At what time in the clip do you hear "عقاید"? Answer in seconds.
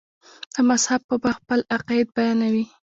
1.75-2.07